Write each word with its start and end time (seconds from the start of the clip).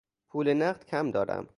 پول 0.29 0.53
نقد 0.53 0.85
کم 0.85 1.11
دارم. 1.11 1.47